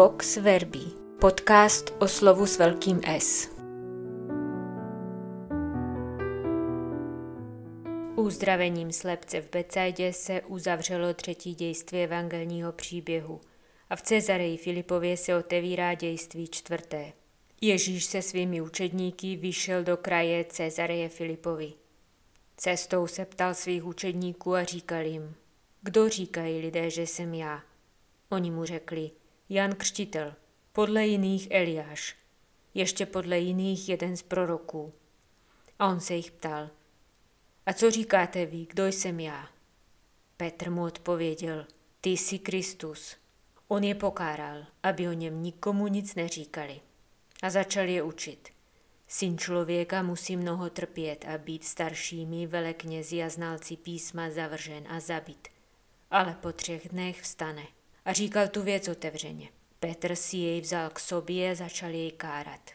[0.00, 0.84] Vox Verbi,
[1.18, 3.50] podcast o slovu s velkým S.
[8.16, 13.40] Uzdravením slepce v Becajdě se uzavřelo třetí dějství evangelního příběhu
[13.90, 17.12] a v Cezareji Filipově se otevírá dějství čtvrté.
[17.60, 21.72] Ježíš se svými učedníky vyšel do kraje Cezareje Filipovi.
[22.56, 25.34] Cestou se ptal svých učedníků a říkal jim,
[25.82, 27.62] kdo říkají lidé, že jsem já?
[28.30, 29.10] Oni mu řekli,
[29.52, 30.34] Jan Křtitel,
[30.72, 32.16] podle jiných Eliáš,
[32.74, 34.92] ještě podle jiných jeden z proroků.
[35.78, 36.70] A on se jich ptal,
[37.66, 39.48] a co říkáte vy, kdo jsem já?
[40.36, 41.66] Petr mu odpověděl,
[42.00, 43.16] ty jsi Kristus.
[43.68, 46.80] On je pokáral, aby o něm nikomu nic neříkali.
[47.42, 48.48] A začal je učit.
[49.08, 55.48] Syn člověka musí mnoho trpět a být staršími veleknězi a znalci písma zavržen a zabit.
[56.10, 57.66] Ale po třech dnech vstane
[58.04, 59.48] a říkal tu věc otevřeně.
[59.80, 62.70] Petr si jej vzal k sobě a začal jej kárat.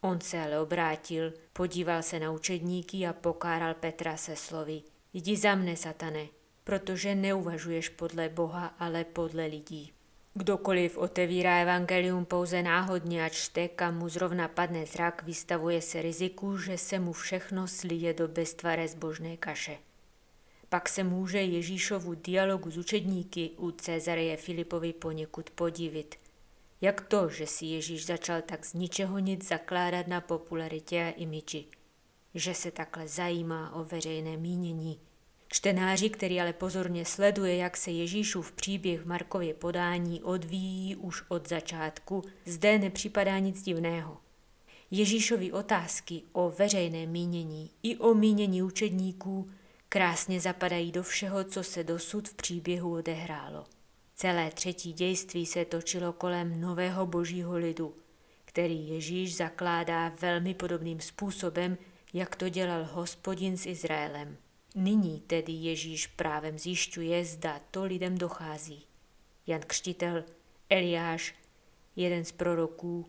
[0.00, 4.82] On se ale obrátil, podíval se na učedníky a pokáral Petra se slovy.
[5.12, 6.26] Jdi za mne, satane,
[6.64, 9.92] protože neuvažuješ podle Boha, ale podle lidí.
[10.34, 16.58] Kdokoliv otevírá evangelium pouze náhodně a čte, kam mu zrovna padne zrak, vystavuje se riziku,
[16.58, 19.78] že se mu všechno slije do beztvaré zbožné kaše.
[20.74, 26.14] Pak se může Ježíšovu dialogu s učedníky u Cezareje Filipovi poněkud podivit.
[26.80, 31.64] Jak to, že si Ježíš začal tak z ničeho nic zakládat na popularitě a imiči?
[32.34, 35.00] Že se takhle zajímá o veřejné mínění?
[35.48, 41.48] Čtenáři, který ale pozorně sleduje, jak se Ježíšův příběh v Markově podání odvíjí už od
[41.48, 44.16] začátku, zde nepřipadá nic divného.
[44.90, 49.50] Ježíšovi otázky o veřejné mínění i o mínění učedníků
[49.94, 53.64] krásně zapadají do všeho, co se dosud v příběhu odehrálo.
[54.14, 57.96] Celé třetí dějství se točilo kolem nového božího lidu,
[58.44, 61.78] který Ježíš zakládá velmi podobným způsobem,
[62.12, 64.36] jak to dělal hospodin s Izraelem.
[64.74, 68.86] Nyní tedy Ježíš právem zjišťuje, zda to lidem dochází.
[69.46, 70.24] Jan Křtitel,
[70.70, 71.34] Eliáš,
[71.96, 73.06] jeden z proroků,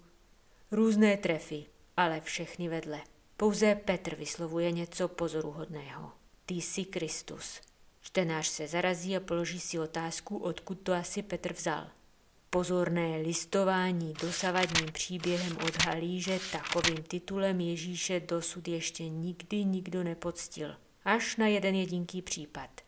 [0.72, 1.66] různé trefy,
[1.98, 3.02] ale všechny vedle.
[3.38, 6.25] Pouze Petr vyslovuje něco pozoruhodného.
[6.48, 7.62] Ty jsi Kristus.
[8.02, 11.88] Čtenář se zarazí a položí si otázku, odkud to asi Petr vzal.
[12.50, 20.76] Pozorné listování dosavadním příběhem odhalí, že takovým titulem Ježíše dosud ještě nikdy nikdo nepoctil.
[21.06, 22.82] Až na jeden jedinký případ.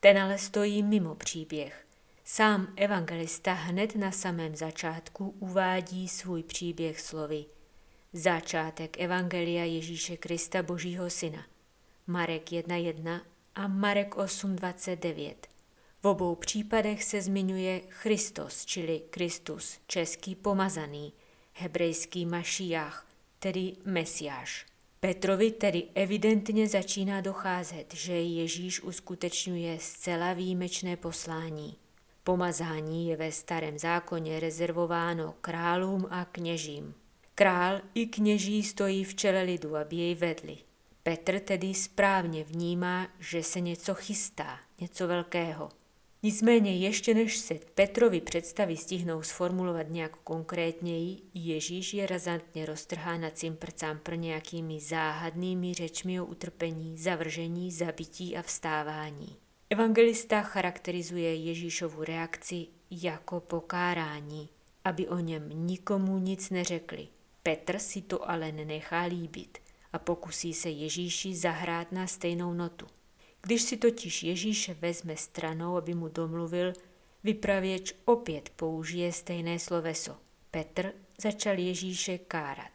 [0.00, 1.86] Ten ale stojí mimo příběh.
[2.24, 7.44] Sám evangelista hned na samém začátku uvádí svůj příběh slovy.
[8.12, 11.51] Začátek Evangelia Ježíše Krista Božího Syna.
[12.06, 13.20] Marek 1.1
[13.54, 15.34] a Marek 8.29.
[16.02, 21.12] V obou případech se zmiňuje Christos, čili Kristus, český pomazaný,
[21.52, 23.06] hebrejský mašiách,
[23.38, 24.66] tedy Mesiáš.
[25.00, 31.76] Petrovi tedy evidentně začíná docházet, že Ježíš uskutečňuje zcela výjimečné poslání.
[32.24, 36.94] Pomazání je ve starém zákoně rezervováno králům a kněžím.
[37.34, 40.58] Král i kněží stojí v čele lidu, aby jej vedli.
[41.02, 45.68] Petr tedy správně vnímá, že se něco chystá, něco velkého.
[46.22, 53.30] Nicméně ještě než se Petrovi představy stihnou sformulovat nějak konkrétněji, Ježíš je razantně roztrhá na
[53.30, 53.70] cimpr
[54.14, 59.36] nějakými záhadnými řečmi o utrpení, zavržení, zabití a vstávání.
[59.70, 64.48] Evangelista charakterizuje Ježíšovu reakci jako pokárání,
[64.84, 67.08] aby o něm nikomu nic neřekli.
[67.42, 69.58] Petr si to ale nenechá líbit
[69.92, 72.86] a pokusí se Ježíši zahrát na stejnou notu.
[73.42, 76.72] Když si totiž Ježíše vezme stranou, aby mu domluvil,
[77.24, 80.16] vypravěč opět použije stejné sloveso.
[80.50, 80.92] Petr
[81.22, 82.72] začal Ježíše kárat.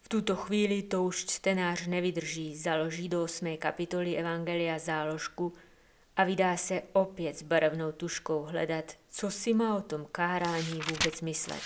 [0.00, 3.56] V tuto chvíli to už čtenář nevydrží, založí do 8.
[3.56, 5.52] kapitoly Evangelia záložku
[6.16, 11.20] a vydá se opět s barevnou tuškou hledat, co si má o tom kárání vůbec
[11.20, 11.62] myslet.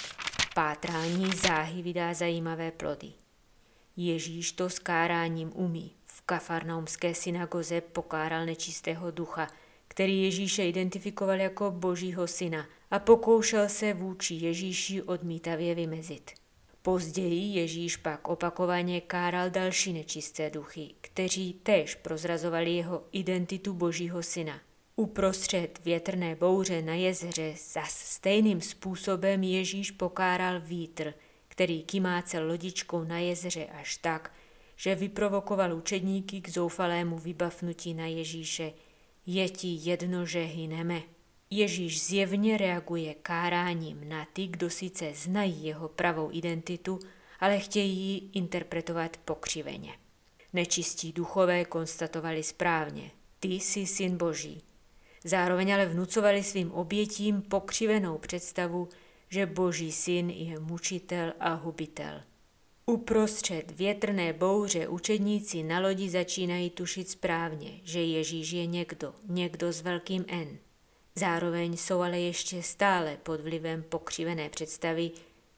[0.54, 3.12] Pátrání záhy vydá zajímavé plody.
[3.96, 5.92] Ježíš to s káráním umí.
[6.04, 9.48] V kafarnaumské synagoze pokáral nečistého ducha,
[9.88, 16.30] který Ježíše identifikoval jako božího syna a pokoušel se vůči Ježíši odmítavě vymezit.
[16.82, 24.60] Později Ježíš pak opakovaně káral další nečisté duchy, kteří též prozrazovali jeho identitu božího syna.
[24.96, 31.14] Uprostřed větrné bouře na jezeře zas stejným způsobem Ježíš pokáral vítr–
[31.60, 34.32] který kymácel lodičkou na jezeře až tak,
[34.76, 38.72] že vyprovokoval učedníky k zoufalému vybavnutí na Ježíše.
[39.26, 41.02] Je ti jedno, že hyneme.
[41.50, 46.98] Ježíš zjevně reaguje káráním na ty, kdo sice znají jeho pravou identitu,
[47.40, 49.92] ale chtějí ji interpretovat pokřiveně.
[50.52, 53.10] Nečistí duchové konstatovali správně,
[53.40, 54.62] ty jsi syn boží.
[55.24, 58.88] Zároveň ale vnucovali svým obětím pokřivenou představu,
[59.30, 62.22] že boží syn je mučitel a hubitel.
[62.86, 69.80] Uprostřed větrné bouře učedníci na lodi začínají tušit správně, že Ježíš je někdo, někdo s
[69.80, 70.58] velkým N.
[71.14, 75.10] Zároveň jsou ale ještě stále pod vlivem pokřivené představy,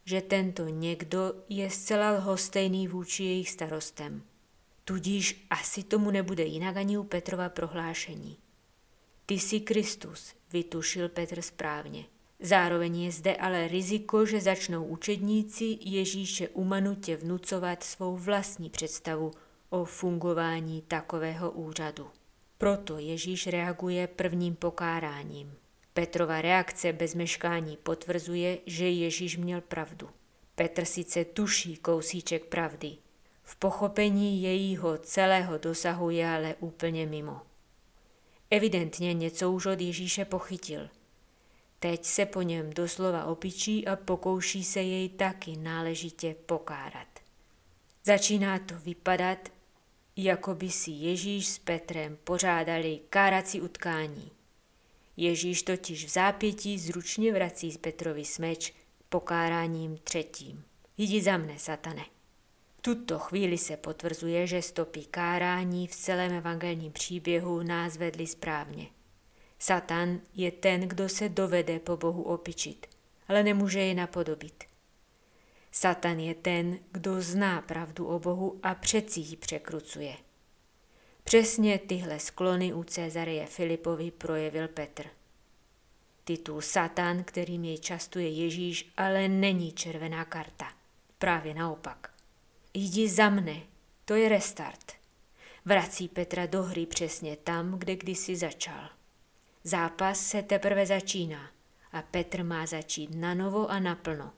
[0.04, 4.22] že tento někdo je zcela lhostejný vůči jejich starostem.
[4.84, 8.38] Tudíž asi tomu nebude jinak ani u Petrova prohlášení.
[9.26, 12.04] Ty jsi Kristus, vytušil Petr správně.
[12.44, 19.30] Zároveň je zde ale riziko, že začnou učedníci Ježíše umanutě vnucovat svou vlastní představu
[19.70, 22.10] o fungování takového úřadu.
[22.58, 25.54] Proto Ježíš reaguje prvním pokáráním.
[25.94, 30.08] Petrova reakce bez meškání potvrzuje, že Ježíš měl pravdu.
[30.54, 32.96] Petr sice tuší kousíček pravdy,
[33.42, 37.40] v pochopení jejího celého dosahu je ale úplně mimo.
[38.50, 40.88] Evidentně něco už od Ježíše pochytil.
[41.82, 47.08] Teď se po něm doslova opičí a pokouší se jej taky náležitě pokárat.
[48.04, 49.38] Začíná to vypadat,
[50.16, 54.30] jako by si Ježíš s Petrem pořádali kárací utkání.
[55.16, 58.74] Ježíš totiž v zápětí zručně vrací z Petrovi smeč
[59.08, 60.64] pokáráním třetím.
[60.98, 62.04] Jdi za mne, satane.
[62.78, 68.86] V tuto chvíli se potvrzuje, že stopy kárání v celém evangelním příběhu nás vedly správně.
[69.62, 72.86] Satan je ten, kdo se dovede po Bohu opičit,
[73.28, 74.64] ale nemůže je napodobit.
[75.72, 80.16] Satan je ten, kdo zná pravdu o Bohu a přeci ji překrucuje.
[81.24, 85.06] Přesně tyhle sklony u Cezareje Filipovi projevil Petr.
[86.24, 90.72] Titul Satan, kterým jej častuje Ježíš, ale není červená karta.
[91.18, 92.14] Právě naopak.
[92.74, 93.60] Jdi za mne,
[94.04, 94.92] to je restart.
[95.64, 99.01] Vrací Petra do hry přesně tam, kde kdysi začal.
[99.64, 101.50] Zápas se teprve začíná
[101.92, 104.32] a Petr má začít na novo a naplno.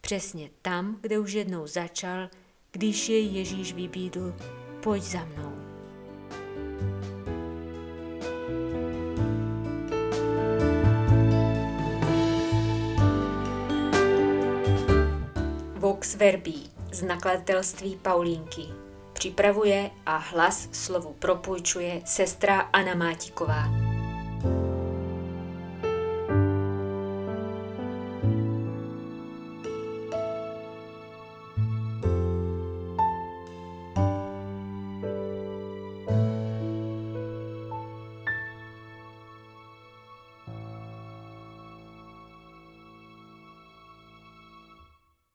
[0.00, 2.28] Přesně tam, kde už jednou začal,
[2.72, 4.34] když jej Ježíš vybídl,
[4.82, 5.52] pojď za mnou.
[15.74, 18.62] Vox Verbí z nakladatelství Paulínky.
[19.12, 23.83] Připravuje a hlas slovu propůjčuje sestra Anna Mátiková.